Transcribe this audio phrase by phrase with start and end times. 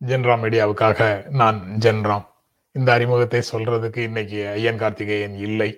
[0.00, 1.00] ஜென்ராம் மீடியாவுக்காக
[1.40, 2.26] நான் ஜென்ராம்.
[2.72, 5.70] இந்த அறிமுகத்தை சொல்றதுக்கு இன்னைக்கு ஐயன் கார்த்திகேயன் இல்லை.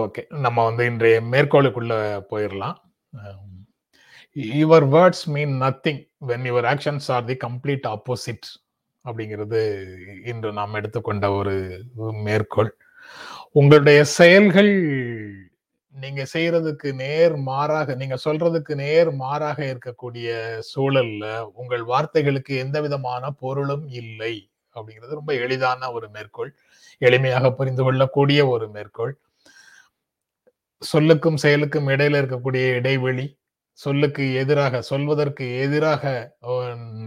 [0.00, 1.94] ஓகே நம்ம வந்து இன்றைய மேற்கோளுக்குள்ள
[2.30, 2.76] போயிடலாம்
[4.60, 8.48] your words mean nothing when your actions are the complete opposite
[9.04, 9.60] அப்படிங்கிறது
[10.32, 11.54] இன்று நாம் எடுத்துக்கொண்ட ஒரு
[12.26, 12.70] மேற்கோள்.
[13.52, 14.72] உங்களுடைய செயல்கள்
[15.94, 20.28] நீங்க செய்யறதுக்கு நேர் மாறாக நீங்க சொல்றதுக்கு நேர் மாறாக இருக்கக்கூடிய
[20.74, 24.34] சூழல்ல உங்கள் வார்த்தைகளுக்கு எந்த விதமான பொருளும் இல்லை
[24.76, 26.50] அப்படிங்கிறது ரொம்ப எளிதான ஒரு மேற்கோள்.
[27.00, 29.12] எளிமையாக புரிந்து கொள்ளக்கூடிய ஒரு மேற்கோள்.
[30.82, 33.26] சொல்லுக்கும் செயலுக்கும் இடையில இருக்கக்கூடிய இடைவெளி
[33.78, 36.04] சொல்லுக்கு எதிராக சொல்வதற்கு எதிராக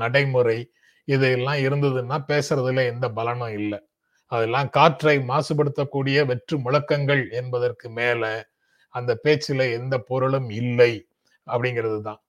[0.01, 0.59] நடைமுறை
[1.07, 3.79] இதெல்லாம் இருந்ததுன்னா பேசுறதுல எந்த பலனும் இல்லை.
[4.31, 8.23] அதெல்லாம் காற்றை மாசுபடுத்தக்கூடிய வெற்று முழக்கங்கள் என்பதற்கு மேல
[8.93, 10.93] அந்த பேச்சுல எந்த பொருளும் இல்லை
[11.47, 12.21] அப்படிங்கிறது தான்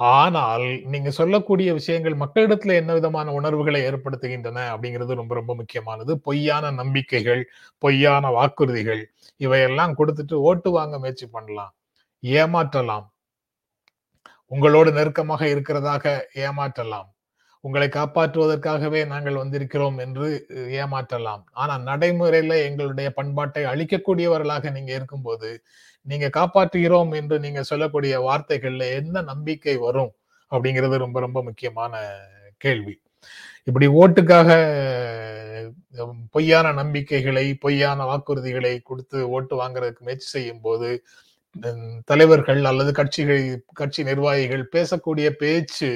[0.00, 6.12] ஆனால் நீங்க சொல்லக்கூடிய விஷயங்கள் மக்களிடத்துல என்ன விதமான உணர்வுகளை ஏற்படுத்துகின்றன அப்படிங்கிறது ரொம்ப ரொம்ப முக்கியமானது.
[6.28, 7.42] பொய்யான நம்பிக்கைகள்
[7.82, 9.02] பொய்யான வாக்குறுதிகள்
[9.40, 11.74] இவையெல்லாம் கொடுத்துட்டு ஓட்டு வாங்க முயற்சி பண்ணலாம்.
[12.22, 13.06] ஏமாற்றலாம்.
[14.50, 16.04] உங்களோடு நெருக்கமாக இருக்கிறதாக
[16.46, 17.08] ஏமாற்றலாம்.
[17.64, 20.28] உங்களை காப்பாற்றுவதற்காகவே நாங்கள் வந்திருக்கிறோம் என்று
[20.80, 21.42] ஏமாற்றலாம்.
[21.62, 25.50] ஆனா நடைமுறையில எங்களுடைய பண்பாட்டை அழிக்கக்கூடியவர்களாக நீங்க இருக்கும்போது
[26.10, 30.12] நீங்க காப்பாற்றுகிறோம் என்று நீங்க சொல்லக்கூடிய வார்த்தைகள்ல என்ன நம்பிக்கை வரும்
[30.52, 31.94] அப்படிங்கிறது ரொம்ப ரொம்ப முக்கியமான
[32.64, 32.94] கேள்வி.
[33.68, 34.50] இப்படி ஓட்டுக்காக
[36.34, 40.88] பொய்யான நம்பிக்கைகளை பொய்யான வாக்குறுதிகளை கொடுத்து ஓட்டு வாங்குறதுக்கு முயற்சி செய்யும் போது
[42.10, 43.44] தலைவர்கள் அல்லது கட்சிகள்
[43.80, 45.90] கட்சி நிர்வாகிகள் பேசக்கூடிய பேச்சு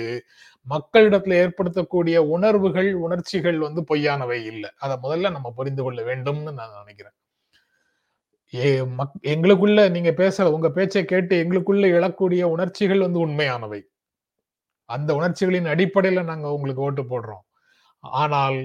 [0.66, 4.70] மக்களிடத்துல ஏற்படுத்தக்கூடிய உணர்வுகள் உணர்ச்சிகள் வந்து பொய்யானவை இல்லை.
[4.84, 7.17] அதை முதல்ல நம்ம புரிந்து கொள்ள வேண்டும்னு நான் நினைக்கிறேன்.
[9.32, 13.80] எங்களுக்குள்ள நீங்க பேசல உங்க பேச்சை கேட்டு எங்களுக்குள்ள எழக்கூடிய உணர்ச்சிகள் வந்து உண்மையானவை.
[14.88, 17.44] அந்த உணர்ச்சிகளின் அடிப்படையில நாங்க உங்களுக்கு ஓட்டு போடுறோம்.
[18.04, 18.58] ஆனால்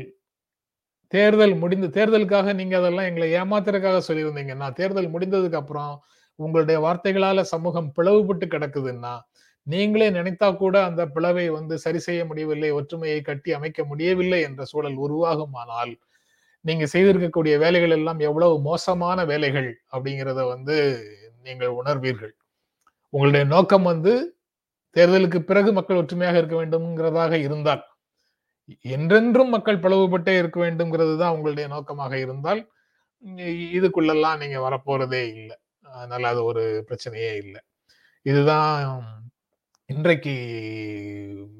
[1.13, 5.93] தேர்தல் முடிந்து தேர்தலுக்காக நீங்க அதெல்லாம் எங்களை ஏமாத்துறதுக்காக சொல்லியிருந்தீங்கன்னா தேர்தல் முடிந்ததுக்கு அப்புறம்
[6.39, 9.13] உங்களுடைய வார்த்தைகளால சமூகம் பிளவுபட்டு கிடக்குதுன்னா
[9.67, 14.97] நீங்களே நினைத்தா கூட அந்த பிளவை வந்து சரி செய்ய முடியவில்லை ஒற்றுமையை கட்டி அமைக்க முடியவில்லை என்ற சூழல்
[14.97, 15.93] உருவாகுமானால்
[16.65, 20.75] நீங்க செய்திருக்கக்கூடிய வேலைகள் எல்லாம் எவ்வளவு மோசமான வேலைகள் அப்படிங்கிறத வந்து
[21.47, 22.33] நீங்கள் உணர்வீர்கள்.
[23.13, 24.13] உங்களுடைய நோக்கம் வந்து
[24.95, 27.83] தேர்தலுக்கு பிறகு மக்கள் ஒற்றுமையாக இருக்க வேண்டும்ங்கிறதாக இருந்தால்
[28.95, 32.61] என்றென்றும் மக்கள் பிளவுபட்டே இருக்க வேண்டும்ங்கிறது தான் உங்களுடைய நோக்கமாக இருந்தால்
[33.77, 35.55] இதுக்குள்ளெல்லாம் நீங்க வரப்போறதே இல்லை.
[35.97, 37.61] அதனால அது ஒரு பிரச்சனையே இல்லை.
[38.25, 38.71] இதுதான்
[39.89, 40.33] இன்றைக்கு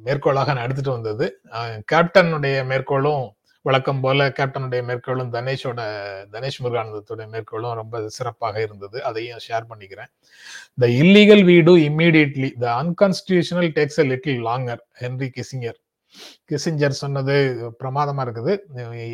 [0.06, 1.26] மேற்கோளாக நான் எடுத்துட்டு வந்தது.
[1.92, 3.26] கேப்டனுடைய மேற்கோளும்
[3.66, 5.82] வழக்கம் போல கேப்டனுடைய மேற்கோளும் தனேஷோட
[6.32, 8.98] தனேஷ் முருகானந்தத்துடைய மேற்கோளும் ரொம்ப சிறப்பாக இருந்தது.
[9.10, 10.10] அதையும் ஷேர் பண்ணிக்கிறேன்.
[10.82, 15.80] The illegal we do immediately the unconstitutional takes a little longer Henry Kissinger.
[16.50, 17.36] Kissinger சொன்னது
[17.84, 18.56] பிரமாதமா இருக்குது.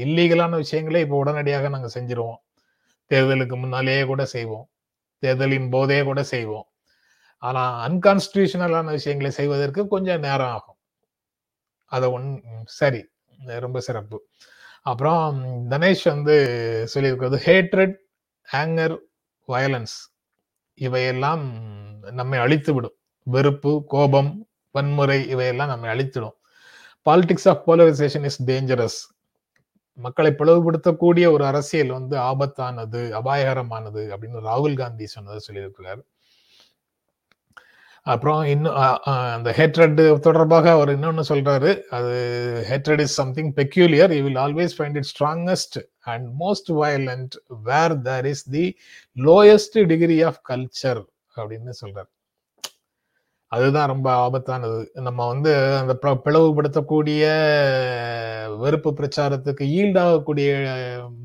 [0.06, 2.42] இல்லீகலான விஷயங்களே இப்போ உடனடியாக நாங்கள் செஞ்சிருவோம்.
[3.12, 4.66] தேர்தலுக்கு முன்னாலேயே கூட செய்வோம்.
[5.24, 6.68] தேர்தலின் போதே கூட செய்வோம்.
[7.44, 10.80] ஆனா அன்கான்ஸ்டியூஷனலான விஷயங்களை செய்வதற்கு கொஞ்சம் நேரம் ஆகும்.
[11.92, 12.28] அதை ஒன்
[12.82, 13.02] சரி.
[13.46, 14.28] ரொம்ப சிறப்பு.
[14.82, 16.36] அப்புறம் தனேஷ் வந்து
[16.94, 17.96] சொல்லியிருக்கிறது ஹேட்ரட்
[18.54, 18.98] ஆங்கர்
[19.48, 19.96] வயலன்ஸ்
[20.74, 21.44] இவையெல்லாம்
[22.12, 26.34] நம்மை அழித்து விடும் வெறுப்பு கோபம் வன்முறை இவையெல்லாம் நம்மை அழித்துடும்.
[27.10, 29.00] Politics of polarization is dangerous
[29.94, 36.02] மக்களை பிளவுபடுத்தக்கூடிய ஒரு அரசியல் வந்து ஆபத்தானது அபாயகரமானது அப்படின்னு ராகுல் காந்தி சொன்னதை சொல்லியிருக்கிறார்.
[38.04, 41.82] அப்புறம் இன்னும் அந்த ஹேட்ரட் தொடர்பாக அவர் இன்னொன்று சொல்றாரு.
[41.82, 42.14] அது
[42.70, 48.26] hatred is something peculiar you will always find it strongest and most violent where there
[48.26, 48.78] is the
[49.16, 51.04] lowest degree of culture
[51.36, 52.10] அப்படின்னு சொல்றாரு.
[53.48, 54.88] அதுதான் ரொம்ப ஆபத்தானது.
[54.94, 57.24] நம்ம வந்து அந்த பிளவுபடுத்தக்கூடிய
[58.58, 60.50] வெறுப்பு பிரச்சாரத்துக்கு ஈல்டாகக்கூடிய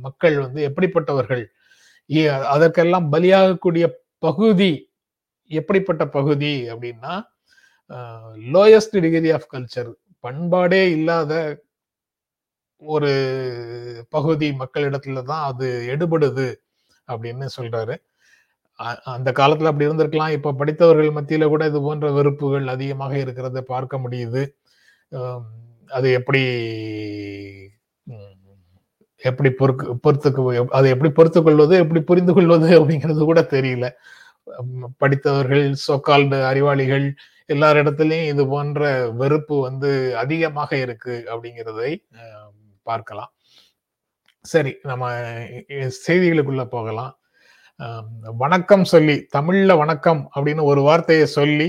[0.01, 1.45] மக்கள் வந்து எப்படிப்பட்டவர்கள்?
[2.43, 4.93] அதற்கெல்லாம் பலியாகக்கூடிய பகுதி
[5.51, 7.15] எப்படிப்பட்ட பகுதி அப்படின்னா
[8.55, 9.91] லோயஸ்ட் டிகிரி ஆஃப் கல்ச்சர்
[10.25, 11.33] பண்பாடே இல்லாத
[12.83, 13.11] ஒரு
[14.09, 16.49] பகுதி மக்களிடத்துல தான் அது எடுபடுது
[17.09, 17.95] அப்படின்னு சொல்றாரு.
[19.15, 20.35] அந்த காலத்துல அப்படி இருந்திருக்கலாம்.
[20.37, 24.43] இப்ப படித்தவர்கள் மத்தியில கூட இது போன்ற வெறுப்புகள் அதிகமாக இருக்கிறத பார்க்க முடியுது.
[25.91, 26.43] அது எப்படி
[29.23, 30.43] எப்படி பொறுக்கு பொறுத்துக்கு
[30.79, 33.87] அதை எப்படி பொறுத்துக்கொள்வது எப்படி புரிந்து கொள்வது அப்படிங்கிறது கூட தெரியல.
[35.03, 37.07] படித்தவர்கள் சோக்கால்டு அறிவாளிகள்
[37.55, 38.83] எல்லாரிடத்துலயும் இது போன்ற
[39.21, 39.91] வெறுப்பு வந்து
[40.23, 41.93] அதிகமாக இருக்கு அப்படிங்கிறதை
[42.89, 43.31] பார்க்கலாம்.
[44.45, 45.05] சரி நம்ம
[46.07, 47.13] செய்திகளுக்குள்ள போகலாம்.
[48.43, 51.69] வணக்கம் சொல்லி தமிழ்ல வணக்கம் அப்படின்னு ஒரு வார்த்தையை சொல்லி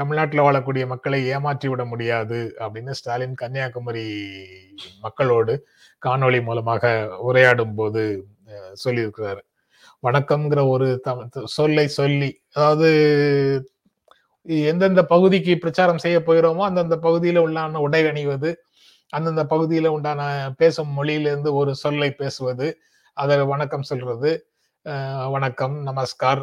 [0.00, 4.06] தமிழ்நாட்டில் வாழக்கூடிய மக்களை ஏமாற்றி விட முடியாது அப்படின்னு ஸ்டாலின் கன்னியாகுமரி
[5.04, 5.54] மக்களோடு
[6.06, 6.92] காணொளி மூலமாக
[7.28, 8.02] உரையாடும் போது
[8.84, 9.42] சொல்லியிருக்கிறாரு.
[10.02, 10.86] வணக்கம்ங்கிற ஒரு
[11.52, 12.88] சொல்லை சொல்லி அதாவது
[14.66, 18.50] எந்தெந்த பகுதிக்கு பிரச்சாரம் செய்ய போகிறோமோ அந்தந்த பகுதியில உள்ளான உடை அணிவது
[19.12, 20.20] அந்தந்த பகுதியில உண்டான
[20.58, 22.66] பேசும் மொழியிலிருந்து ஒரு சொல்லை பேசுவது
[23.16, 24.30] அதை வணக்கம் சொல்றது
[25.28, 26.42] வணக்கம் நமஸ்கார்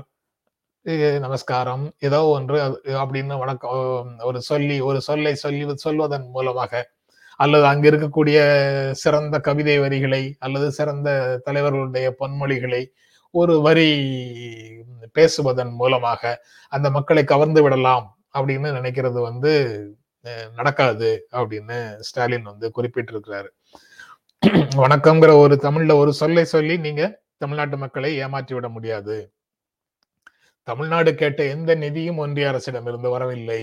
[1.19, 3.73] நமஸ்காரம் ஏதோ ஒன்று அது- அப்படின்னு வணக்கம்
[4.23, 6.73] ஒரு சொல்லி ஒரு சொல்லை சொல்லி சொல்வதன் மூலமாக
[7.39, 8.37] அல்லது அங்க இருக்கக்கூடிய
[8.95, 11.09] சிறந்த கவிதை வரிகளை அல்லது சிறந்த
[11.45, 12.81] தலைவர்களுடைய பொன்மொழிகளை
[13.33, 13.89] ஒரு வரி
[15.13, 16.21] பேசுவதன் மூலமாக
[16.71, 18.05] அந்த மக்களை கவர்ந்து விடலாம்
[18.35, 19.51] அப்படின்னு நினைக்கிறது வந்து
[20.25, 23.49] அஹ், நடக்காது அப்படின்னு ஸ்டாலின் வந்து குறிப்பிட்டிருக்கிறாரு.
[24.81, 27.03] வணக்கம்ங்கிற ஒரு தமிழ்ல ஒரு சொல்லை சொல்லி நீங்க
[27.37, 29.17] தமிழ்நாட்டு மக்களை ஏமாற்றி விட முடியாது.
[30.67, 33.61] தமிழ்நாடு கேட்ட எந்த நிதியும் ஒன்றிய அரசிடம் இருந்து வரவில்லை.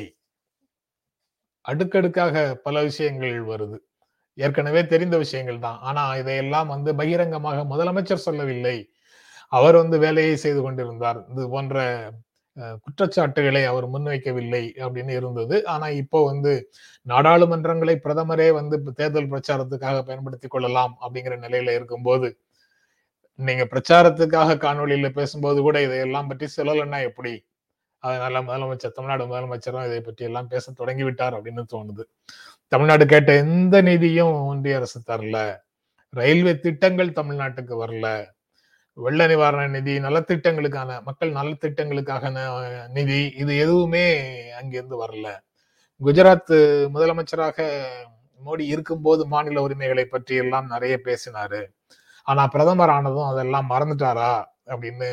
[1.64, 2.36] அடுக்கடுக்காக
[2.66, 3.78] பல விஷயங்கள் வருது.
[4.38, 5.78] ஏற்கனவே தெரிந்த விஷயங்கள் தான்.
[5.82, 8.76] ஆனா இதையெல்லாம் வந்து பகிரங்கமாக முதலமைச்சர் சொல்லவில்லை.
[9.52, 11.20] அவர் வந்து வேலையை செய்து கொண்டிருந்தார்.
[11.32, 11.84] இது போன்ற
[12.84, 15.56] குற்றச்சாட்டுகளை அவர் முன்வைக்கவில்லை அப்படின்னு இருந்தது.
[15.66, 16.52] ஆனா இப்போ வந்து
[17.06, 22.28] நாடாளுமன்றங்களை பிரதமரே வந்து தேர்தல் பிரச்சாரத்துக்காக பயன்படுத்தி கொள்ளலாம் அப்படிங்கிற நிலையில இருக்கும்போது
[23.38, 27.32] நீங்க பிரச்சாரத்துக்காக காணொலியில பேசும்போது கூட இதையெல்லாம் பற்றி சொல்லலைன்னா எப்படி?
[28.02, 32.04] அதனால முதலமைச்சர் தமிழ்நாடு முதலமைச்சரும் இதை பற்றி எல்லாம் பேச தொடங்கி விட்டார் அப்படின்னு தோணுது.
[32.72, 35.38] தமிழ்நாடு கேட்ட எந்த நிதியும் ஒன்றிய அரசு தரல.
[36.12, 38.06] ரயில்வே திட்டங்கள் தமிழ்நாட்டுக்கு வரல.
[38.96, 42.31] வெள்ள நிவாரண நிதி நலத்திட்டங்களுக்கான மக்கள் நலத்திட்டங்களுக்காக
[42.88, 44.04] நிதி இது எதுவுமே
[44.52, 45.28] அங்கிருந்து வரல.
[46.00, 46.54] குஜராத்
[46.94, 47.58] முதலமைச்சராக
[48.46, 51.60] மோடி இருக்கும்போது மாநில உரிமைகளை பற்றி எல்லாம் நிறைய பேசினாரு.
[52.26, 54.32] ஆனா பிரதமர் ஆனதும் அதெல்லாம் மறந்துட்டாரா?
[54.66, 55.10] அப்படின்னு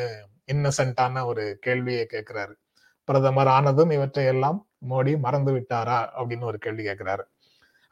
[0.52, 2.54] இன்னசென்ட்டான ஒரு கேள்வியை கேட்கிறாரு
[3.08, 4.58] பிரதமர் ஆனதும் இவற்றை எல்லாம்
[4.90, 5.98] மோடி மறந்து விட்டாரா?
[6.18, 7.24] அப்படின்னு ஒரு கேள்வி கேட்கிறாரு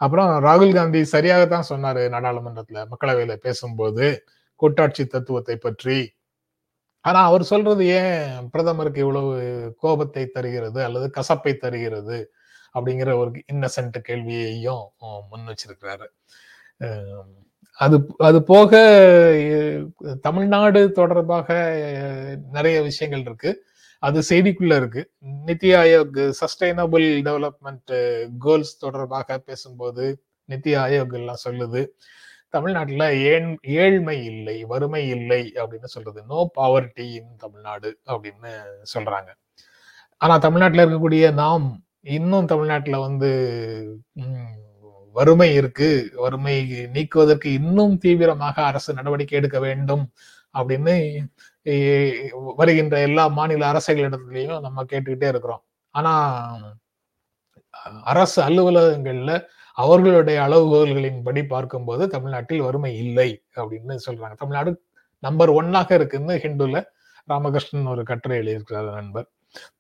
[0.00, 4.06] அப்புறம் ராகுல் காந்தி சரியாகத்தான் சொன்னாரு நாடாளுமன்றத்துல மக்களவையில பேசும்போது.
[4.60, 5.98] கூட்டாட்சி தத்துவத்தை பற்றி.
[7.04, 9.32] ஆனா அவர் சொல்றது ஏன் பிரதமருக்கு இவ்வளவு
[9.78, 12.18] கோபத்தை தருகிறது அல்லது கசப்பை தருகிறது
[12.74, 14.84] அப்படிங்கிற ஒரு இன்னசென்ட் கேள்வியையும்
[15.30, 16.06] முன் வச்சிருக்கிறாரு.
[17.78, 18.72] அது அது போக
[20.22, 21.48] தமிழ்நாடு தொடர்பாக
[22.52, 23.50] நிறைய விஷயங்கள் இருக்கு.
[24.02, 25.02] அது செய்திக்குள்ள இருக்கு.
[25.46, 27.92] NITI Aayog sustainable development
[28.38, 30.04] goals தொடர்பாக பேசும்போது
[30.48, 31.82] நித்தி ஆயோக் எல்லாம் சொல்லுது.
[32.54, 33.48] தமிழ்நாட்டுல ஏன்
[33.82, 36.20] ஏழ்மை இல்லை வறுமை இல்லை அப்படின்னு சொல்றது?
[36.30, 38.52] நோ பாவர்டி இன் தமிழ்நாடு அப்படின்னு
[38.94, 39.30] சொல்றாங்க.
[40.20, 41.66] ஆனா தமிழ்நாட்டுல இருக்கக்கூடிய நாம்
[42.16, 43.30] இன்னும் தமிழ்நாட்டுல வந்து
[45.16, 45.88] வறுமை இருக்கு.
[46.14, 46.54] வறுமை
[46.94, 50.04] நீக்குவதற்கு இன்னும் தீவிரமாக அரசு நடவடிக்கை எடுக்க வேண்டும்
[50.58, 50.94] அப்படின்னு
[52.60, 55.62] வருகின்ற எல்லா மாநில அரசுகளிடத்துலையும் நம்ம கேட்டுக்கிட்டே இருக்கிறோம்.
[55.94, 56.12] ஆனா
[58.12, 59.32] அரசு அலுவலகங்கள்ல
[59.78, 64.34] அவர்களுடைய அளவுகோல்களின்படி பார்க்கும்போது தமிழ்நாட்டில் வறுமை இல்லை அப்படின்னு சொல்றாங்க.
[64.34, 64.72] தமிழ்நாடு
[65.18, 66.78] நம்பர் ஒன்னாக இருக்குன்னு ஹிந்துல
[67.28, 69.26] ராமகிருஷ்ணன் ஒரு கட்டுரை எழுதியிருக்கிறார் நண்பர்.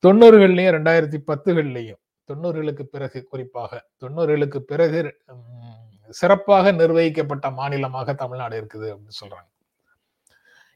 [0.06, 9.20] தொண்ணூறுகள்லையும் ரெண்டாயிரத்தி பத்துகள்லயும் தொண்ணூறுகளுக்கு பிறகு குறிப்பாக தொண்ணூறுகளுக்கு பிறகு உம், சிறப்பாக நிர்வகிக்கப்பட்ட மாநிலமாக தமிழ்நாடு இருக்குது அப்படின்னு
[9.22, 9.48] சொல்றாங்க.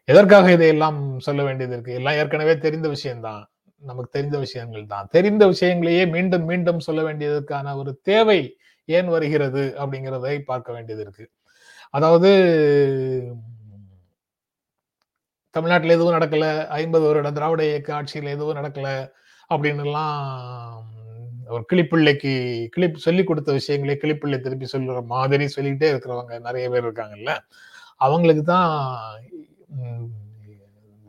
[0.05, 1.95] எதற்காக இதையெல்லாம் சொல்ல வேண்டியது இருக்கு?
[1.95, 3.43] எல்லாம் ஏற்கனவே தெரிந்த விஷயம்தான்.
[3.83, 5.07] நமக்கு தெரிந்த விஷயங்கள் தான்.
[5.11, 8.41] தெரிந்த விஷயங்களையே மீண்டும் மீண்டும் சொல்ல வேண்டியதற்கான ஒரு தேவை
[8.89, 11.25] ஏன் வருகிறது அப்படிங்கிறதை பார்க்க வேண்டியது இருக்கு.
[11.91, 12.31] அதாவது
[15.55, 16.47] தமிழ்நாட்டில் எதுவும் நடக்கல
[16.81, 18.89] ஐம்பது வருட திராவிட இயக்க ஆட்சியில் எதுவும் நடக்கல
[19.51, 20.19] அப்படின்னு எல்லாம்
[21.49, 22.33] ஒரு கிளிப்பிள்ளைக்கு
[22.75, 27.33] கிளிப் சொல்லி கொடுத்த விஷயங்களே கிளிப்பிள்ளை திருப்பி சொல்லுற மாதிரி சொல்லிக்கிட்டே இருக்கிறவங்க நிறைய பேர் இருக்காங்கல்ல.
[27.97, 28.73] அவங்களுக்கு தான்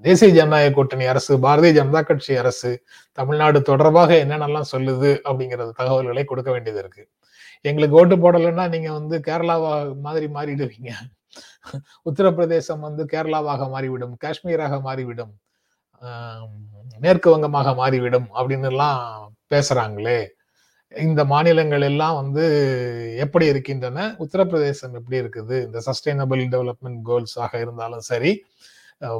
[0.03, 2.72] தேசிய ஜனநாயக கூட்டணி அரசு பாரதிய ஜனதா கட்சி அரசு
[3.17, 7.03] தமிழ்நாடு தொடர்பாக என்னென்னலாம் சொல்லுது அப்படிங்கிறது தகவல்களை கொடுக்க வேண்டியது இருக்கு.
[7.69, 9.71] எங்களுக்கு ஓட்டு போடலைன்னா நீங்க வந்து கேரளாவா
[10.05, 10.91] மாதிரி மாறிடுவீங்க.
[12.09, 15.33] உத்தரப்பிரதேசம் வந்து கேரளாவாக மாறிவிடும் காஷ்மீராக மாறிவிடும்
[17.03, 18.99] மேற்கு வங்கமாக மாறிவிடும் அப்படின்னு எல்லாம்
[19.53, 20.19] பேசுறாங்களே.
[20.93, 22.43] இந்த மாநிலங்கள் எல்லாம் வந்து
[23.23, 24.05] எப்படி இருக்கின்றன?
[24.23, 25.55] உத்தரப்பிரதேசம் எப்படி இருக்குது?
[25.67, 28.31] இந்த சஸ்டைனபிள் டெவலப்மெண்ட் கோல்ஸாக இருந்தாலும் சரி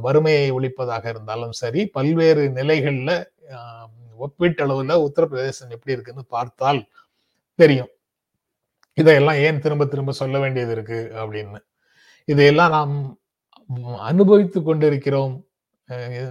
[0.06, 3.16] வறுமையை ஒழிப்பதாக இருந்தாலும் சரி பல்வேறு நிலைகளில்
[4.26, 6.82] ஒப்பீட்டளவில் உத்தரப்பிரதேசம் எப்படி இருக்குன்னு பார்த்தால்
[7.60, 7.92] தெரியும்.
[9.02, 11.60] இதையெல்லாம் ஏன் திரும்ப திரும்ப சொல்ல வேண்டியது இருக்கு அப்படின்னு.
[12.32, 12.96] இதையெல்லாம் நாம்
[14.10, 15.36] அனுபவித்து கொண்டிருக்கிறோம்.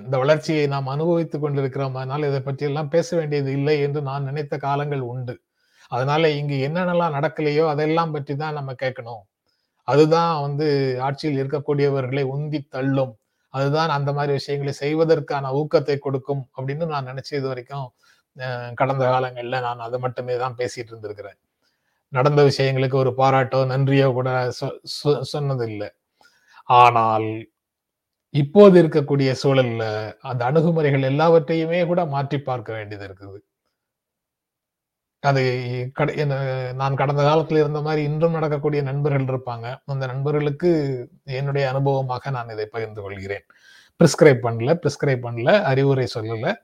[0.05, 1.95] இந்த வளர்ச்சியை நாம் அனுபவித்துக் கொண்டிருக்கிறோம்.
[1.99, 5.35] அதனால் இதை பற்றி எல்லாம் பேச வேண்டியது இல்லை என்று நான் நினைத்த காலங்கள் உண்டு.
[5.97, 9.23] அதனால இங்கு என்னென்னலாம் நடக்கலையோ அதெல்லாம் பற்றி தான் நம்ம கேட்கணும்.
[9.89, 10.67] அதுதான் வந்து
[11.07, 13.15] ஆட்சியில் இருக்கக்கூடியவர்களை உந்தி தள்ளும்.
[13.55, 17.87] அதுதான் அந்த மாதிரி விஷயங்களை செய்வதற்கான ஊக்கத்தை கொடுக்கும் அப்படின்னு நான் நினைச்சு இது வரைக்கும்
[18.81, 21.39] கடந்த காலங்களில் நான் அதை மட்டுமே தான் பேசிட்டு இருந்திருக்கிறேன்.
[22.09, 25.89] நடந்த விஷயங்களுக்கு ஒரு பாராட்டோ நன்றியோ கூட சொ- சொ- சொன்னதில்லை.
[26.65, 27.49] ஆனால்
[28.31, 33.39] இப்போது இருக்கக்கூடிய சூழல்ல அந்த அணுகுமுறைகள் எல்லாவற்றையுமே கூட மாற்றி பார்க்க வேண்டியது இருக்குது.
[35.21, 35.91] அது
[36.75, 39.81] நான் கடந்த காலத்துல இருந்த மாதிரி இன்றும் நடக்கக்கூடிய நண்பர்கள் இருப்பாங்க.
[39.85, 43.45] அந்த நண்பர்களுக்கு என்னுடைய அனுபவமாக நான் இதை பகிர்ந்து கொள்கிறேன்.
[43.99, 46.55] பிரிஸ்கிரைப் பண்ணல பிரிஸ்கிரைப் பண்ணல அறிவுரை சொல்லல.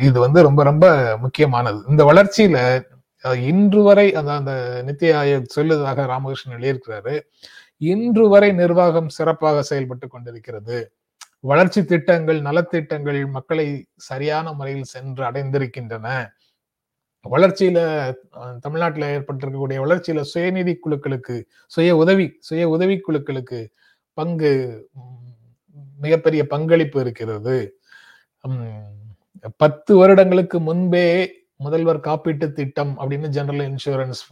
[0.00, 1.84] இது வந்து ரொம்ப ரொம்ப முக்கியமானது.
[1.88, 2.84] இந்த வளர்ச்சியில
[3.24, 4.52] இன்று வரை அந்த அந்த
[4.86, 7.14] நித்தி ஆயோக் சொல்லுவதாக ராமகிருஷ்ணன் எழுதியிருக்கிறாரு
[7.76, 10.78] இன்று வரை நிர்வாகம் சிறப்பாக செயல்பட்டு கொண்டிருக்கிறது.
[11.40, 13.66] வளர்ச்சி திட்டங்கள் நலத்திட்டங்கள் மக்களை
[13.96, 16.06] சரியான முறையில் சென்று அடைந்திருக்கின்றன.
[17.24, 17.78] வளர்ச்சியில
[18.60, 23.60] தமிழ்நாட்டில் ஏற்பட்டிருக்கக்கூடிய வளர்ச்சியில சுயநிதி குழுக்களுக்கு சுய உதவி சுய உதவி குழுக்களுக்கு
[24.18, 24.52] பங்கு
[26.00, 27.56] மிகப்பெரிய பங்களிப்பு இருக்கிறது.
[29.56, 31.08] பத்து வருடங்களுக்கு முன்பே
[31.60, 34.22] முதல்வர் காப்பீட்டு திட்டம் அப்படின்னு ஜெனரல் இன்சூரன்ஸ்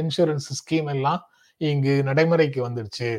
[0.00, 1.20] இன்சூரன்ஸ் ஸ்கீம் எல்லாம்
[1.60, 3.10] இங்கு நடைமுறைக்கு வந்துடுச்சு.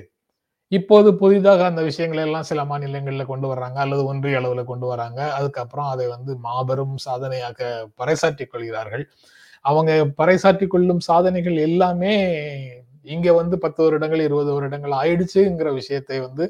[0.71, 5.19] இப்போது புதிதாக அந்த விஷயங்களை எல்லாம் சில மாநிலங்களில் கொண்டு வர்றாங்க அல்லது ஒன்றிய அளவில் கொண்டு வராங்க.
[5.33, 7.59] அதுக்கப்புறம் அதை வந்து மாபெரும் சாதனையாக
[7.97, 9.05] பறைசாற்றிக் கொள்கிறார்கள்.
[9.61, 9.91] அவங்க
[10.21, 12.15] பறைசாற்றிக் கொள்ளும் சாதனைகள் எல்லாமே
[13.01, 16.45] இங்க வந்து பத்து வருடங்கள் இருபது வருடங்கள் ஆயிடுச்சுங்கிற விஷயத்தை வந்து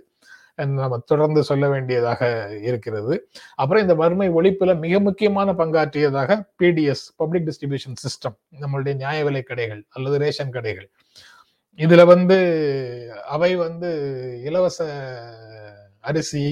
[0.60, 2.22] நம்ம தொடர்ந்து சொல்ல வேண்டியதாக
[2.70, 3.14] இருக்கிறது.
[3.56, 9.82] அப்புறம் இந்த வறுமை ஒழிப்புல மிக முக்கியமான பங்காற்றியதாக பிடிஎஸ் பப்ளிக் டிஸ்ட்ரிபியூஷன் சிஸ்டம் நம்மளுடைய நியாய விலை கடைகள்
[9.90, 10.90] அல்லது ரேஷன் கடைகள்.
[11.80, 12.38] இதுல வந்து
[13.36, 13.90] அவை வந்து
[14.44, 14.80] இலவச
[16.10, 16.44] அரிசி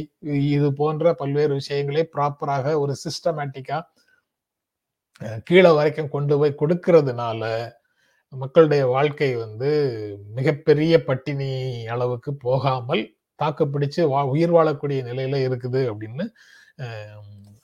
[0.56, 3.80] இது போன்ற பல்வேறு விஷயங்களை ப்ராப்பராக ஒரு சிஸ்டமேட்டிக்கா
[5.44, 7.42] கீழே வரைக்கும் கொண்டு போய் கொடுக்கறதுனால
[8.34, 9.70] மக்களுடைய வாழ்க்கை வந்து
[10.36, 11.52] மிகப்பெரிய பட்டினி
[11.86, 13.04] அளவுக்கு போகாமல்
[13.44, 16.26] தாக்கு பிடிச்சு வா உயிர் வாழக்கூடிய நிலையில இருக்குது அப்படின்னு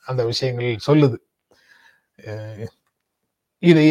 [0.08, 1.18] அந்த விஷயங்கள் சொல்லுது.
[3.64, 3.82] இது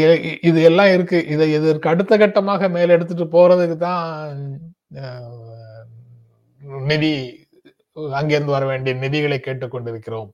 [0.48, 1.18] இது எல்லாம் இருக்கு.
[1.34, 4.04] இதை இதற்கு அடுத்த கட்டமாக மேல எடுத்துட்டு போறதுக்கு தான்
[6.90, 7.12] நிதி
[8.18, 10.30] அங்கிருந்து வர வேண்டிய நிதிகளை கேட்டுக்கொண்டிருக்கிறோம்.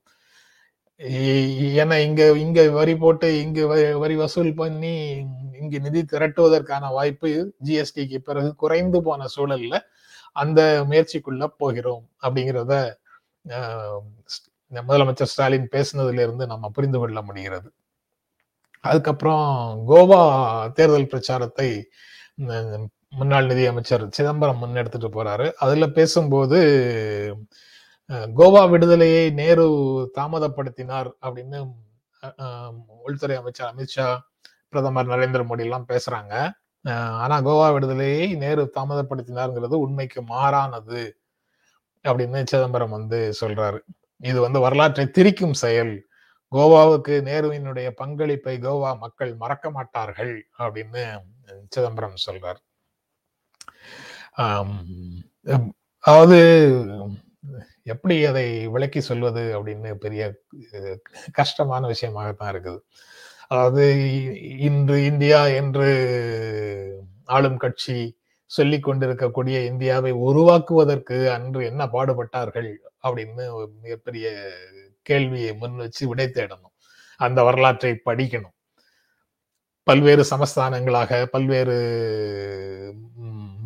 [1.82, 3.60] ஏன்னா இங்க இங்க வரி போட்டு இங்க
[4.02, 4.94] வரி வசூல் பண்ணி
[5.60, 7.30] இங்கு நிதி திரட்டுவதற்கான வாய்ப்பு
[7.66, 9.76] ஜிஎஸ்டிக்கு பிறகு குறைந்து போன சூழல்ல
[10.36, 10.60] அந்த
[10.90, 12.74] முயற்சிக்குள்ள போகிறோம் அப்படிங்கிறத
[14.88, 17.68] முதலமைச்சர் ஸ்டாலின் பேசினதுல இருந்து நம்ம புரிந்து கொள்ள முடிகிறது.
[18.84, 19.44] அதுக்கப்புறம்
[19.90, 20.22] கோவா
[20.78, 21.68] தேர்தல் பிரச்சாரத்தை
[23.18, 25.46] முன்னாள் நிதியமைச்சர் சிதம்பரம் முன்னெடுத்துட்டு போறாரு.
[25.64, 26.58] அதுல பேசும்போது
[28.40, 29.66] கோவா விடுதலையை நேரு
[30.18, 31.60] தாமதப்படுத்தினார் அப்படின்னு
[33.06, 34.08] உள்துறை அமைச்சர் அமித்ஷா
[34.72, 36.34] பிரதமர் நரேந்திர மோடி எல்லாம் பேசுறாங்க.
[37.22, 41.02] ஆனா கோவா விடுதலையை நேரு தாமதப்படுத்தினாருங்கிறது உண்மைக்கு மாறானது
[42.04, 43.78] அப்படின்னு சிதம்பரம் வந்து சொல்றாரு.
[44.30, 45.94] இது வந்து வரலாற்றை திரிக்கும் செயல்.
[46.52, 51.02] கோவாவுக்கு நேருவினுடைய பங்களிப்பை கோவா மக்கள் மறக்க மாட்டார்கள் அப்படின்னு
[51.74, 52.60] சிதம்பரம் சொல்றார்.
[56.04, 56.38] அதாவது
[57.92, 60.22] எப்படி அதை விளக்கி சொல்வது அப்படின்னு பெரிய
[60.60, 61.00] கஷ்டமான
[61.38, 62.80] கஷ்டமான விஷயமாகத்தான் இருக்குது.
[63.48, 63.84] அதாவது
[64.58, 65.88] இன்று இந்தியா என்று
[67.24, 67.98] ஆளும் கட்சி
[68.50, 72.70] சொல்லிக் கொண்டிருக்கக்கூடிய இந்தியாவை உருவாக்குவதற்கு அன்று என்ன பாடுபட்டார்கள்
[73.02, 73.44] அப்படின்னு
[73.82, 74.26] மிகப்பெரிய
[75.02, 76.74] கேள்வியை முன் வச்சு விடை தேடணும்.
[77.20, 78.54] அந்த வரலாற்றை படிக்கணும்.
[79.86, 81.76] பல்வேறு சமஸ்தானங்களாக பல்வேறு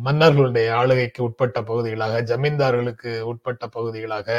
[0.03, 4.29] மன்னர்களுடைய ஆளுகைக்கு உட்பட்ட பகுதிகளாக ஜமீன்தார்களுக்கு உட்பட்ட பகுதிகளாக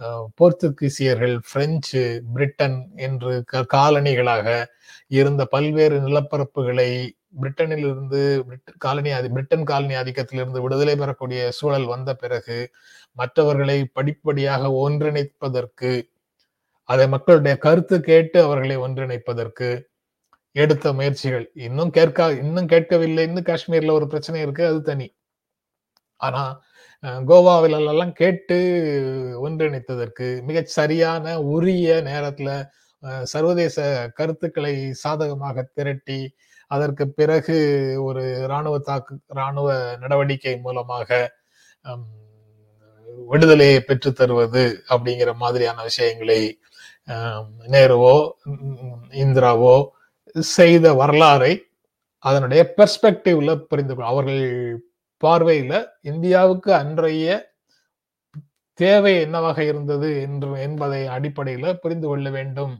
[0.00, 4.66] போர்த்துகீசியர்கள் பிரெஞ்சு பிரிட்டன் என்று க- காலனிகளாக
[5.06, 7.10] இருந்த பல்வேறு நிலப்பரப்புகளை
[7.42, 8.44] பிரிட்டனில் இருந்து
[8.78, 12.70] காலனி பிரிட்டன் காலனி ஆதிக்கத்திலிருந்து விடுதலை பெறக்கூடிய சூழல் வந்த பிறகு
[13.12, 16.02] மற்றவர்களை படிப்படியாக ஒன்றிணைப்பதற்கு
[16.84, 19.82] அதை மக்களுடைய கருத்து கேட்டு அவர்களை ஒன்றிணைப்பதற்கு
[20.52, 21.50] எடுத்த முயற்சிகள்.
[21.54, 23.24] இன்னும் கேட்க இன்னும் கேட்கவில்லை.
[23.24, 25.14] இன்னும் காஷ்மீர்ல ஒரு பிரச்சனை இருக்கு அது தனி.
[26.16, 26.62] ஆனா
[27.02, 28.56] கோவாவிலெல்லாம் எல்லாம் கேட்டு
[29.42, 32.50] ஒன்றிணைத்ததற்கு மிகச் சரியான உரிய நேரத்துல
[33.24, 33.76] சர்வதேச
[34.14, 36.20] கருத்துக்களை சாதகமாக திரட்டி
[36.70, 37.56] அதற்கு பிறகு
[38.02, 39.68] ஒரு இராணுவ தாக்கு இராணுவ
[40.00, 41.20] நடவடிக்கை மூலமாக
[43.28, 46.40] விடுதலையை பெற்று தருவது அப்படிங்கிற மாதிரியான விஷயங்களை
[47.66, 48.14] நேருவோ
[49.14, 49.74] இந்திராவோ
[50.36, 51.52] செய்த வரலாறை
[52.24, 54.44] அதனுடைய பெர்ஸ்பெக்டிவ்ல புரிந்து கொள் அவர்கள்
[55.24, 57.28] பார்வையில இந்தியாவுக்கு அன்றைய
[58.78, 62.74] தேவை என்னவாக இருந்தது என்று என்பதை அடிப்படையில புரிந்து கொள்ள வேண்டும்.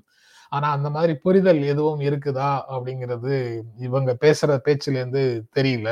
[0.52, 2.52] ஆனா அந்த மாதிரி புரிதல் எதுவும் இருக்குதா?
[2.70, 3.34] அப்படிங்கிறது
[3.78, 5.22] இவங்க பேசுற பேச்சிலேருந்து
[5.56, 5.90] தெரியல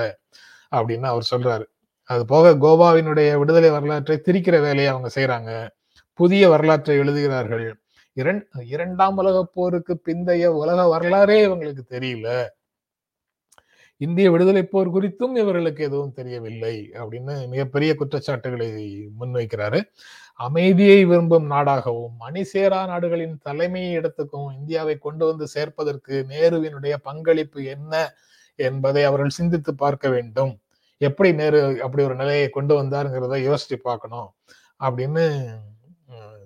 [0.73, 1.67] அப்படின்னு அவர் சொல்றாரு.
[2.11, 5.52] அது போக கோவாவினுடைய விடுதலை வரலாற்றை திரிக்கிற வேலையை அவங்க செய்யறாங்க
[6.14, 7.67] புதிய வரலாற்றை எழுதுகிறார்கள்.
[8.17, 12.28] இரண் இரண்டாம் உலக போருக்கு பிந்தைய உலக வரலாறே இவங்களுக்கு தெரியல.
[14.00, 18.69] இந்திய விடுதலை போர் குறித்தும் இவர்களுக்கு எதுவும் தெரியவில்லை அப்படின்னு மிகப்பெரிய குற்றச்சாட்டுகளை
[19.21, 19.81] முன்வைக்கிறாரு.
[20.40, 27.95] அமைதியை விரும்பும் நாடாகவும் அணிசேரா நாடுகளின் தலைமை இடத்துக்கும் இந்தியாவை கொண்டு வந்து சேர்ப்பதற்கு நேருவினுடைய பங்களிப்பு என்ன
[28.59, 30.52] என்பதை அவர்கள் சிந்தித்து பார்க்க வேண்டும்.
[31.00, 34.28] எப்படி நேரு அப்படி ஒரு நிலையை கொண்டு வந்தாருங்கிறத யோசிச்சு பார்க்கணும்
[34.81, 35.25] அப்படின்னு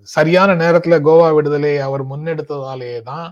[0.07, 3.27] சரியான நேரத்துல கோவா விடுதலை அவர் முன்னெடுத்ததாலேயே தான்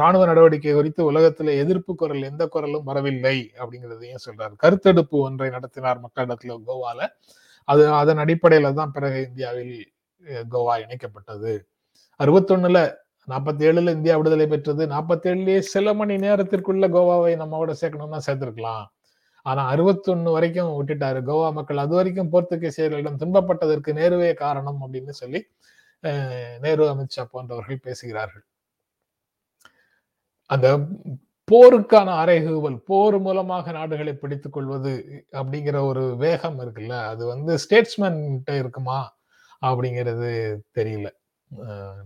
[0.00, 4.54] ராணுவ நடவடிக்கை குறித்து உலகத்துல எதிர்ப்பு குரல் எந்த குரலும் வரவில்லை அப்படிங்கிறதையும் சொல்றாரு.
[4.64, 7.00] கருத்தெடுப்பு ஒன்றை நடத்தினார் மக்களிடத்துல கோவால.
[7.68, 9.76] அது அதன் அடிப்படையில தான் பிறகு இந்தியாவில்
[10.54, 11.52] கோவா இணைக்கப்பட்டது.
[12.20, 12.78] அறுபத்தொன்னுல
[13.28, 14.82] நாற்பத்தி ஏழுல இந்தியா விடுதலை பெற்றது.
[14.94, 18.84] நாற்பத்தி ஏழுலயே சில மணி நேரத்திற்குள்ள கோவாவை நம்மோட சேர்க்கணும்னா சேர்த்திருக்கலாம்.
[19.46, 21.20] ஆனா அறுபத்தொன்னு வரைக்கும் விட்டுட்டாரு.
[21.30, 25.40] கோவா மக்கள் அது வரைக்கும் போர்த்துகீசியர்களிடம் துன்பப்பட்டதற்கு நேருவே காரணம் அப்படின்னு சொல்லி
[26.64, 28.44] நேரு அமித்ஷா போன்றவர்கள் பேசுகிறார்கள்.
[30.50, 30.68] அந்த
[31.48, 34.92] போருக்கான அறைகூவல் போர் மூலமாக நாடுகளை பிடித்துக் கொள்வது
[35.32, 36.94] அப்படிங்கிற ஒரு வேகம் இருக்குல்ல?
[37.12, 38.20] அது வந்து ஸ்டேட்ஸ்மேன்
[38.60, 38.98] இருக்குமா
[39.62, 40.30] அப்படிங்கிறது
[40.78, 41.08] தெரியல.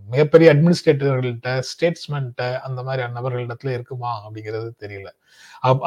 [0.08, 5.10] மிகப்பெரிய அட்மினிஸ்ட்ரேட்டர்கள்ட்ட ஸ்டேட்ஸ்மென்ட்ட அந்த மாதிரி நபர்களிடத்துல இருக்குமா அப்படிங்கிறது தெரியல.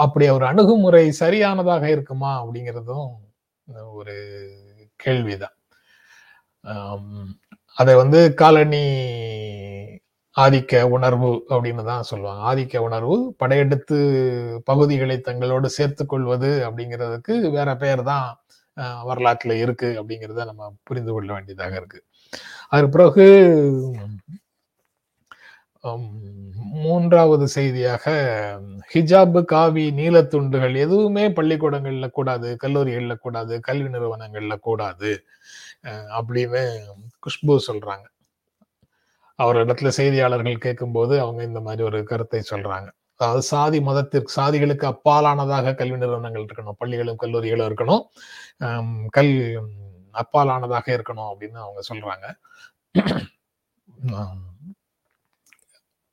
[0.03, 3.09] அப்படி ஒரு அணுகுமுறை சரியானதாக இருக்குமா அப்படிங்கிறதும்
[3.93, 4.15] ஒரு
[4.95, 5.55] கேள்விதான்.
[7.77, 8.85] அதை வந்து காலனி
[10.35, 12.41] ஆதிக்க உணர்வு அப்படின்னு தான் சொல்லுவாங்க.
[12.51, 13.97] ஆதிக்க உணர்வு படையெடுத்து
[14.69, 18.27] பகுதிகளை தங்களோடு சேர்த்து கொள்வது அப்படிங்கிறதுக்கு வேற பெயர் தான்
[19.09, 21.99] வரலாற்றுல இருக்கு அப்படிங்கிறத நம்ம புரிந்து கொள்ள வேண்டியதாக இருக்கு.
[22.73, 23.25] அதற்கு பிறகு
[26.83, 28.05] மூன்றாவது செய்தியாக
[28.93, 35.11] ஹிஜாபு காவி நீலத்துண்டுகள் எதுவுமே பள்ளிக்கூடங்கள்ல கூடாது கல்லூரிகள்ல கூடாது கல்வி நிறுவனங்கள்ல கூடாது
[36.19, 36.63] அப்படின்னு
[37.25, 38.05] குஷ்பு சொல்றாங்க.
[39.41, 42.89] அவரிடத்துல செய்தியாளர்கள் கேட்கும்போது அவங்க இந்த மாதிரி ஒரு கருத்தை சொல்றாங்க.
[43.19, 48.03] அதாவது சாதி மதத்திற்கு சாதிகளுக்கு அப்பாலானதாக கல்வி நிறுவனங்கள் இருக்கணும் பள்ளிகளும் கல்லூரிகளும் இருக்கணும்.
[49.17, 49.33] கல்
[50.13, 52.25] அப்பாலானதாக இருக்கணும் அப்படின்னு அவங்க சொல்றாங்க.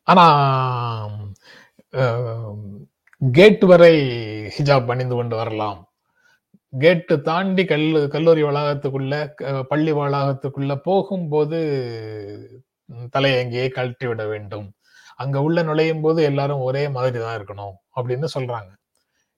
[0.09, 0.27] ஆனா
[3.23, 3.95] கேட் வரை
[4.57, 5.81] ஹிஜாப் அணிந்து கொண்டு வரலாம்.
[6.73, 9.14] கேட்டு தாண்டி கல் கல்லூரி வளாகத்துக்குள்ள
[9.71, 11.61] பள்ளி வளாகத்துக்குள்ள போகும்போது
[13.14, 14.68] தலையங்கியை கழட்டி விட வேண்டும்.
[15.22, 18.70] அங்க உள்ள நுழையும் போது எல்லாரும் ஒரே மாதிரி தான் இருக்கணும் அப்படின்னு சொல்றாங்க.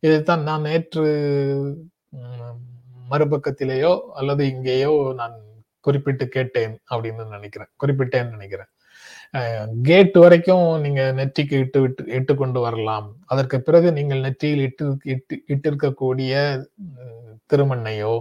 [0.02, 1.06] இதைத்தான் நான் நேற்று
[3.12, 5.34] மறுபக்கத்திலேயோ அல்லது இங்கேயோ நான்
[5.86, 7.70] குறிப்பிட்டு கேட்டேன் அப்படின்னு நினைக்கிறேன்.
[7.82, 8.70] குறிப்பிட்டேன்னு நினைக்கிறேன்.
[9.88, 13.08] கேட் வரைக்கும் நீங்க நெற்றிக்கு இட்டு விட்டு இட்டு கொண்டு வரலாம்.
[13.32, 16.32] அதற்கு பிறகு நீங்கள் நெற்றியில் இட்டு இட்டு இட்டிருக்கக்கூடிய
[17.52, 18.14] திருமண்ணையோ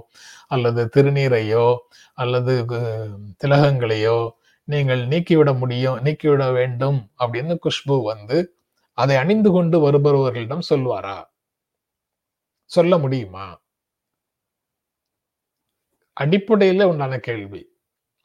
[0.56, 1.66] அல்லது திருநீரையோ
[2.24, 2.54] அல்லது
[3.44, 4.20] திலகங்களையோ
[4.72, 8.38] நீங்கள் நீக்கிவிட முடியும் நீக்கிவிட வேண்டும் அப்படின்னு குஷ்பு வந்து
[8.98, 11.18] அதை அணிந்து கொண்டு வருபவர்களிடம் சொல்வாரா?
[12.70, 13.46] சொல்ல முடியுமா?
[16.18, 17.62] அடிப்படையில உண்டான கேள்வி.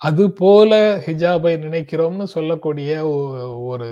[0.01, 0.73] அது போல
[1.07, 2.93] ஹிஜாபை நினைக்கிறோம்னு சொல்லக்கூடிய
[3.71, 3.89] ஒரு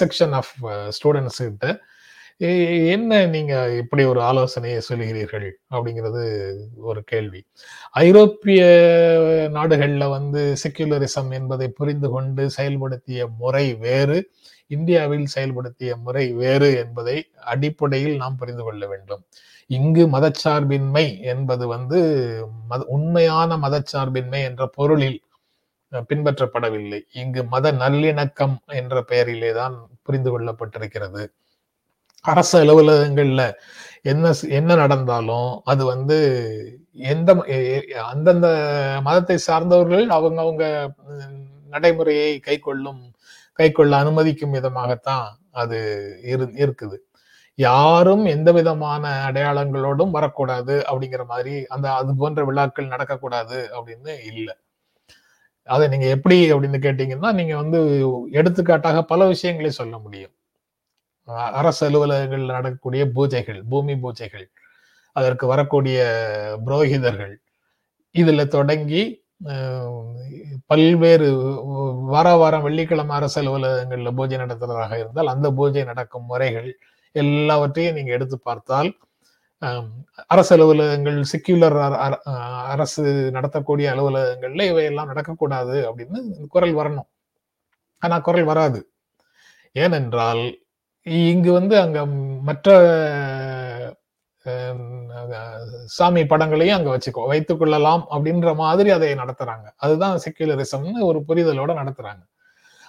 [0.00, 0.52] செக்ஷன் ஆஃப்
[0.96, 1.66] ஸ்டூடெண்ட்ஸ் கிட்ட
[2.40, 6.20] என்ன நீங்க இப்படி ஒரு ஆலோசனையை சொல்கிறீர்கள் அப்படிங்கிறது
[6.76, 7.40] ஒரு கேள்வி.
[7.90, 8.60] ஐரோப்பிய
[9.54, 14.18] நாடுகள்ல வந்து செக்யுலரிசம் என்பதை புரிந்து கொண்டு செயல்படுத்திய முறை வேறு
[14.70, 17.16] இந்தியாவில் செயல்படுத்திய முறை வேறு என்பதை
[17.54, 19.22] அடிப்படையில் நாம் புரிந்து கொள்ள வேண்டும்.
[19.66, 21.98] இங்கு மதச்சார்பின்மை என்பது வந்து
[22.68, 25.20] மத உண்மையான மதச்சார்பின்மை என்ற பொருளில்
[25.92, 27.00] பின்பற்றப்படவில்லை.
[27.12, 31.24] இங்கு மத நல்லிணக்கம் என்ற பெயரிலே தான் புரிந்து கொள்ளப்பட்டிருக்கிறது.
[32.24, 33.42] அரசு அலுவலகங்கள்ல
[34.02, 36.16] என்ன என்ன நடந்தாலும் அது வந்து
[37.12, 37.30] எந்த
[38.12, 38.48] அந்தந்த
[39.06, 40.64] மதத்தை சார்ந்தவர்கள் அவங்க அவங்க
[41.74, 43.02] நடைமுறையை கை கொள்ளும்
[43.58, 45.26] கை கொள்ள அனுமதிக்கும் விதமாகத்தான்
[45.60, 45.78] அது
[46.32, 46.96] இரு இருக்குது.
[47.58, 54.54] யாரும் எந்த விதமான அடையாளங்களோடும் வரக்கூடாது அப்படிங்கிற மாதிரி அந்த அது போன்ற விழாக்கள் நடக்கக்கூடாது அப்படின்னு இல்லை.
[55.68, 57.80] அதை நீங்க எப்படி அப்படின்னு கேட்டீங்கன்னா நீங்க வந்து
[58.40, 60.34] எடுத்துக்காட்டாக பல விஷயங்களை சொல்ல முடியும்.
[61.28, 64.46] அரசு அலுவலகங்கள் நடக்கக்கூடிய பூஜைகள் பூமி பூஜைகள்
[65.16, 65.98] அதற்கு வரக்கூடிய
[66.66, 67.34] புரோகிதர்கள்
[68.14, 69.02] இதில் தொடங்கி
[70.66, 71.26] பல்வேறு
[72.12, 76.70] வார வாரம் வெள்ளிக்கிழமை அரசு அலுவலகங்களில் பூஜை நடத்துறதாக இருந்தால் அந்த பூஜை நடக்கும் முறைகள்
[77.14, 78.90] எல்லாவற்றையும் நீங்கள் எடுத்து பார்த்தால்
[80.32, 81.76] அரசு அலுவலகங்கள் செக்யூலர்
[82.74, 83.02] அரசு
[83.36, 86.18] நடத்தக்கூடிய அலுவலகங்கள்ல இவையெல்லாம் நடக்கக்கூடாது அப்படின்னு
[86.54, 87.08] குரல் வரணும்.
[88.02, 88.80] ஆனால் குரல் வராது.
[89.76, 90.42] ஏனென்றால்
[91.08, 92.06] இங்கு வந்து அங்க
[92.42, 92.68] மற்ற
[95.86, 97.26] சாமி படங்களையும் அங்க வச்சுக்கோ.
[97.26, 99.66] வைத்துக் கொள்ளலாம் அப்படின்ற மாதிரி அதை நடத்துறாங்க.
[99.76, 102.22] அதுதான் செக்யூலரிசம்னு ஒரு புரிதலோட நடத்துறாங்க.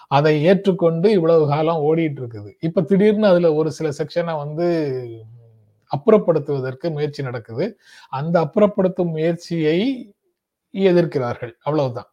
[0.08, 4.67] அதை ஏற்றுக்கொண்டு இவ்வளவு காலம் ஓடிட்டு இருக்குது இப்ப திடீர்னு அதுல ஒரு சில செக்ஷனை வந்து
[5.91, 7.79] அப்புறப்படுத்துவதற்கு முயற்சி நடக்குது.
[8.10, 9.79] அந்த அப்புறப்படுத்தும் முயற்சியை
[10.73, 11.53] எதிர்க்கிறார்கள்.
[11.63, 12.12] அவ்வளவுதான்.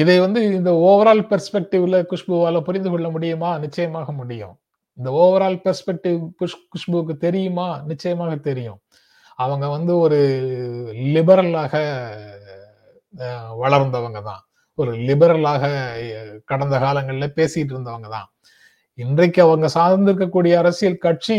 [0.00, 3.58] இதை வந்து இந்த ஓவரால் பெர்ஸ்பெக்டிவ்ல குஷ்புவால புரிந்து கொள்ள முடியுமா?
[3.58, 4.54] நிச்சயமாக முடியும்.
[4.98, 7.68] இந்த ஓவரால் பெர்ஸ்பெக்டிவ் குஷ் குஷ்புவுக்கு தெரியுமா?
[7.86, 8.78] நிச்சயமாக தெரியும்.
[9.38, 10.18] அவங்க வந்து ஒரு
[11.14, 11.74] லிபரலாக
[13.62, 14.42] வளர்ந்தவங்க தான்.
[14.74, 15.64] ஒரு லிபரலாக
[16.44, 18.28] கடந்த காலங்களில் பேசிட்டு இருந்தவங்க தான்.
[18.98, 21.36] இன்றைக்கு அவங்க சார்ந்திருக்கக்கூடிய அரசியல் கட்சி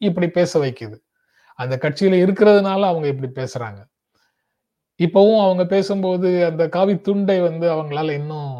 [0.00, 0.96] இப்படி பேச வைக்குது.
[1.58, 3.80] அந்த கட்சியில இருக்கிறதுனால அவங்க இப்படி பேசுறாங்க.
[5.04, 8.50] இப்பவும் அவங்க பேசும்போது அந்த காவி துண்டை வந்து அவங்களால இன்னும்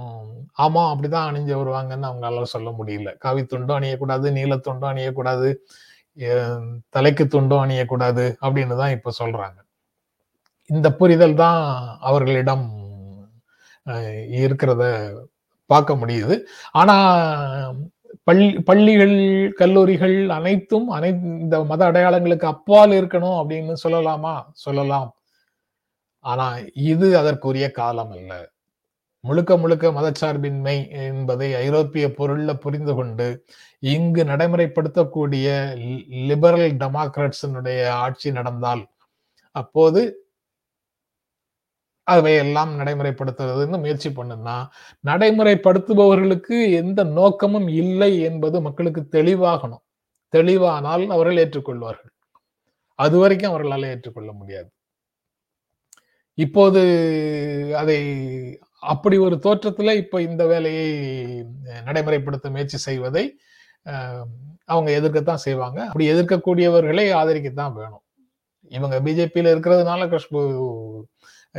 [0.58, 3.10] ஆமா அப்படிதான் அணிஞ்சு வருவாங்கன்னு அவங்களால சொல்ல முடியல.
[3.24, 5.48] காவி துண்டும் அணியக்கூடாது நீலத்துண்டும் அணியக்கூடாது
[6.96, 9.58] தலைக்கு துண்டும் அணியக்கூடாது அப்படின்னு தான் இப்ப சொல்றாங்க.
[10.70, 11.60] இந்த புரிதல் தான்
[12.10, 12.66] அவர்களிடம்
[14.38, 14.84] இருக்கிறத
[15.70, 16.34] பார்க்க முடியுது.
[16.80, 16.96] ஆனா
[18.28, 19.14] பள்ளி பள்ளிகள்
[19.60, 21.10] கல்லூரிகள் அனைத்தும் அனை
[21.44, 24.34] இந்த மத அடையாளங்களுக்கு அப்பால் இருக்கணும் அப்படின்னு சொல்லலாமா?
[24.66, 25.08] சொல்லலாம்.
[26.24, 26.46] ஆனா
[26.90, 28.32] இது அதற்குரிய காலம் அல்ல.
[29.24, 33.26] முழுக்க முழுக்க மதச்சார்பின்மை என்பதை ஐரோப்பிய பொருள்ல புரிந்து கொண்டு
[33.94, 35.48] இங்கு நடைமுறைப்படுத்தக்கூடிய
[36.30, 38.84] லிபரல் டெமோக்ராட்ஸினுடைய ஆட்சி நடந்தால்
[39.56, 40.02] அப்போது
[42.06, 44.56] அவையெல்லாம் நடைமுறைப்படுத்துறதுன்னு முயற்சி பண்ணுனா
[45.04, 49.84] நடைமுறைப்படுத்துபவர்களுக்கு எந்த நோக்கமும் இல்லை என்பது மக்களுக்கு தெளிவாகணும்.
[50.32, 52.12] தெளிவானால் அவர்கள் ஏற்றுக்கொள்வார்கள்.
[52.98, 54.70] அது வரைக்கும் அவர்களால் ஏற்றுக்கொள்ள முடியாது.
[56.38, 56.82] இப்போது
[57.80, 57.98] அதை
[58.92, 60.86] அப்படி ஒரு தோற்றத்தில் இப்போ இந்த வேலையை
[61.88, 63.24] நடைமுறைப்படுத்த முயற்சி செய்வதை
[64.72, 65.78] அவங்க எதிர்க்கத்தான் செய்வாங்க.
[65.88, 68.04] அப்படி எதிர்க்கக்கூடியவர்களை ஆதரிக்கத்தான் வேணும்.
[68.72, 70.40] இவங்க பிஜேபியில் இருக்கிறதுனால குஷ்பு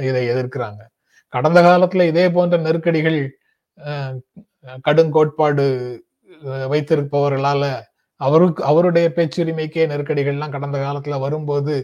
[0.10, 0.82] இதை எதிர்க்கிறாங்க.
[1.34, 3.20] கடந்த காலத்தில் இதே போன்ற நெருக்கடிகள்
[4.88, 5.66] கடும் கோட்பாடு
[6.74, 7.64] வைத்திருப்பவர்களால
[8.22, 11.76] அவருக்கு அவருடைய பேச்சுரிமைக்கே நெருக்கடிகள்லாம் கடந்த காலத்தில் வரும்போது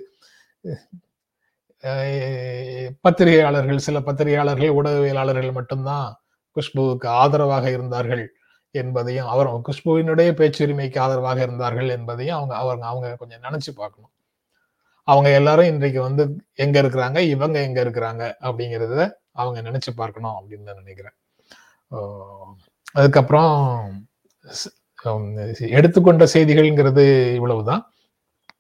[3.06, 6.10] பத்திரிகையாளர்கள் சில பத்திரிகையாளர்கள் ஊடகவியலாளர்கள் மட்டும்தான்
[6.58, 8.24] குஷ்புவுக்கு ஆதரவாக இருந்தார்கள்
[8.76, 14.14] என்பதையும் அவர் குஷ்புவினுடைய பேச்சுரிமைக்கு ஆதரவாக இருந்தார்கள் என்பதையும் அவங்க அவங்க அவங்க கொஞ்சம் நினைச்சு பார்க்கணும்.
[15.08, 16.24] அவங்க எல்லாரும் இன்றைக்கு வந்து
[16.64, 19.04] எங்க இருக்கிறாங்க இவங்க எங்க இருக்கிறாங்க அப்படிங்கிறத
[19.42, 21.16] அவங்க நினைச்சு பார்க்கணும் அப்படின்னு நான் நினைக்கிறேன்.
[22.94, 23.54] அதுக்கப்புறம்
[25.80, 27.06] எடுத்துக்கொண்ட செய்திகள்ங்கிறது
[27.38, 27.84] இவ்வளவுதான்.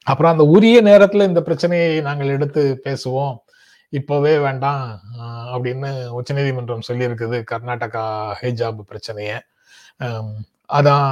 [0.09, 3.35] அப்புறம் அந்த உரிய நேரத்துல இந்த பிரச்சனையை நாங்கள் எடுத்து பேசுவோம்.
[3.93, 4.83] இப்பவே வேண்டாம்
[5.53, 8.03] அப்படின்னு உச்சநீதிமன்றம் சொல்லியிருக்குது கர்நாடகா
[8.41, 9.31] ஹிஜாப் பிரச்சனைய.
[10.69, 11.07] அதான்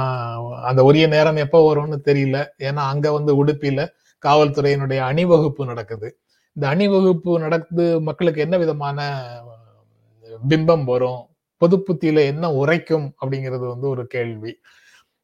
[0.68, 2.38] அந்த உரிய நேரம் எப்போ வரும்னு தெரியல.
[2.68, 3.86] ஏன்னா அங்க வந்து உடுப்பில
[4.22, 6.08] காவல்துறையினுடைய அணிவகுப்பு நடக்குது.
[6.56, 9.08] இந்த அணிவகுப்பு நடக்குது மக்களுக்கு என்ன விதமான
[10.50, 11.22] பிம்பம் வரும்
[11.60, 14.52] பொதுப்புத்தியில என்ன உரைக்கும் அப்படிங்கிறது வந்து ஒரு கேள்வி.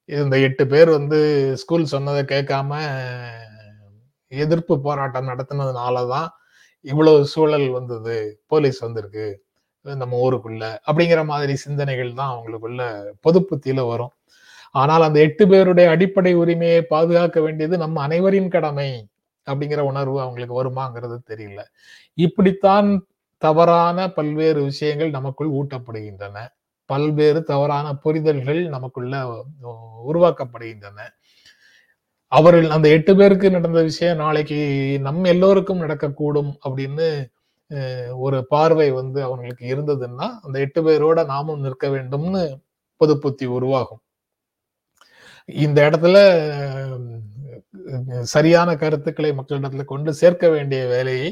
[0.08, 1.18] இந்த எட்டு பேர் வந்து
[1.60, 2.70] ஸ்கூல் சொன்னதை கேட்காம
[4.42, 6.28] எதிர்ப்பு போராட்டம் நடத்தினதுனால தான்
[6.84, 8.16] இவ்வளவு சூழல் வந்தது
[8.52, 9.26] போலீஸ் வந்திருக்கு
[9.86, 12.82] நம்ம ஊருக்குள்ள அப்படிங்கிற மாதிரி சிந்தனைகள் தான் அவங்களுக்குள்ள
[13.26, 14.12] பொதுப்புத்தியில வரும்.
[14.74, 18.88] ஆனால் அந்த எட்டு பேருடைய அடிப்படை உரிமையை பாதுகாக்க வேண்டியது நம்ம அனைவரின் கடமை
[19.46, 21.60] அப்படிங்கிற உணர்வு அவங்களுக்கு வருமாங்கிறது தெரியல.
[22.18, 22.88] இப்படித்தான்
[23.42, 26.36] தவறான பல்வேறு விஷயங்கள் நமக்குள் ஊட்டப்படுகின்றன.
[26.90, 29.14] பல்வேறு தவறான புரிதல்கள் நமக்குள்ள
[30.10, 30.98] உருவாக்கப்படுகின்றன.
[32.36, 34.58] அவர்கள் அந்த எட்டு பேருக்கு நடந்த விஷயம் நாளைக்கு
[35.06, 37.08] நம்ம எல்லோருக்கும் நடக்கக்கூடும் அப்படின்னு
[38.24, 42.42] ஒரு பார்வை வந்து அவங்களுக்கு இருந்ததுன்னா அந்த எட்டு பேரோட நாமும் நிற்க வேண்டும்னு
[43.00, 44.02] பொதுப்புத்தி உருவாகும்.
[45.48, 46.16] இந்த இடத்துல
[48.34, 51.28] சரியான கருத்துக்களை மக்களிடத்துல கொண்டு சேர்க்க வேண்டிய வேலையை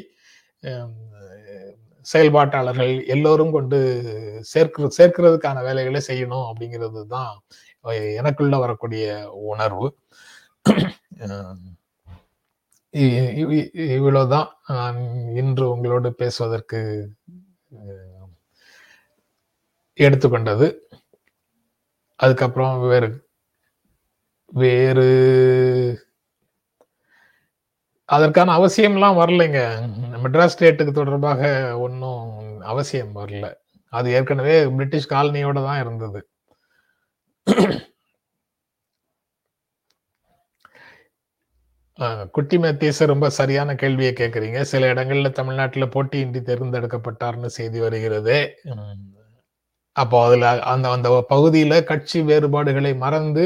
[2.07, 3.79] செயல்பாட்டாளர்கள் எல்லோரும் கொண்டு
[4.53, 7.33] சேர்க்கிற சேர்க்கிறதுக்கான வேலைகளை செய்யணும் அப்படிங்கிறது தான்
[8.21, 9.07] எனக்குள்ள வரக்கூடிய
[9.53, 9.89] உணர்வு.
[12.93, 14.49] இ- இ- இவ்வளவுதான்.
[14.67, 14.97] நான்
[15.35, 17.11] இன்று உங்களோடு பேசுவதற்கு
[19.97, 20.79] எடுத்துக்கொண்டது.
[22.17, 23.29] அதுக்கப்புறம் வேறு
[24.47, 26.07] வேறு
[28.05, 29.89] அதற்கான அவசியம்லாம் வரலைங்க.
[30.25, 33.55] மெட்ராஸ் ஸ்டேட்டுக்கு தொடர்பாக ஒன்றும் அவசியம் வரல.
[33.89, 36.29] அது ஏற்கனவே பிரிட்டிஷ் காலனியோட தான் இருந்தது.
[42.35, 48.37] குட்டி மேத்தீஸ் ரொம்ப சரியான கேள்வியை கேட்குறீங்க சில இடங்கள்ல தமிழ்நாட்டில் போட்டியின்றி தேர்ந்தெடுக்கப்பட்டார்னு செய்தி வருகிறது.
[49.97, 53.45] அப்போ அதுல அந்த அந்த பகுதியில கட்சி வேறுபாடுகளை மறந்து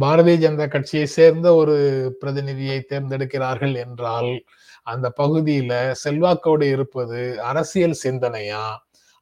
[0.00, 1.76] பாரதிய ஜனதா கட்சியை சேர்ந்த ஒரு
[2.20, 4.30] பிரதிநிதியை தேர்ந்தெடுக்கிறார்கள் என்றால்
[4.86, 5.72] அந்த பகுதியில
[6.04, 8.64] செல்வாக்கோடு இருப்பது அரசியல் சிந்தனையா?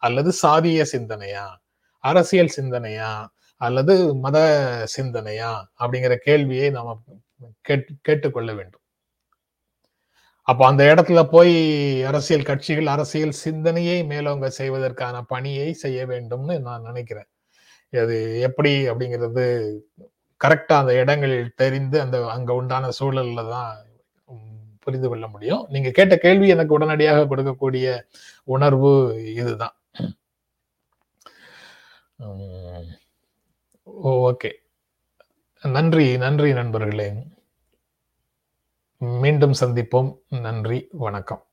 [0.02, 1.46] அல்லது சாதிய சிந்தனையா?
[2.04, 3.10] அரசியல் சிந்தனையா?
[3.60, 4.38] அல்லது மத
[4.96, 5.52] சிந்தனையா?
[5.80, 6.96] அப்படிங்கிற கேள்வியை நாம
[7.68, 8.82] கேட் கேட்டுக்கொள்ள வேண்டும்.
[10.48, 11.54] அப்போ அந்த இடத்துல போய்
[12.10, 17.28] அரசியல் கட்சிகள் அரசியல் சிந்தனையை மேலோங்க செய்வதற்கான பணியை செய்ய வேண்டும்னு நான் நினைக்கிறேன்.
[17.92, 18.16] அது
[18.48, 19.44] எப்படி அப்படிங்கிறது
[20.40, 23.72] கரெக்டாக அந்த இடங்களில் தெரிந்து அந்த அங்கே உண்டான சூழலில் தான்
[24.84, 25.62] புரிந்து கொள்ள முடியும்.
[25.74, 27.86] நீங்க கேட்ட கேள்வி எனக்கு உடனடியாக கொடுக்கக்கூடிய
[28.54, 28.92] உணர்வு
[29.40, 29.76] இதுதான்.
[34.30, 34.50] ஓகே.
[35.62, 37.12] நன்றி நன்றி நண்பர்களே.
[38.96, 40.18] மீண்டும் சந்திப்போம்.
[40.28, 41.46] நன்றி வணக்கம்.